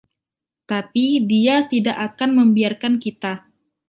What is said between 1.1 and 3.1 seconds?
dia tidak akan membiarkan